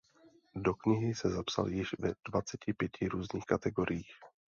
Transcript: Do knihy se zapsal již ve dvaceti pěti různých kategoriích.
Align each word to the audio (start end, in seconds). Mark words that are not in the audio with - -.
Do 0.55 0.73
knihy 0.75 1.15
se 1.15 1.29
zapsal 1.29 1.69
již 1.69 1.89
ve 1.99 2.13
dvaceti 2.29 2.73
pěti 2.73 3.07
různých 3.07 3.45
kategoriích. 3.45 4.09